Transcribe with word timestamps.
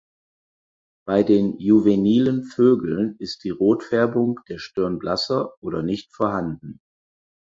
Bei 1.05 1.21
den 1.21 1.59
juvenilen 1.59 2.43
Vögeln 2.43 3.17
ist 3.19 3.43
die 3.43 3.51
Rotfärbung 3.51 4.39
der 4.49 4.57
Stirn 4.57 4.97
blasser 4.97 5.53
oder 5.61 5.83
nicht 5.83 6.11
vorhanden. 6.15 6.79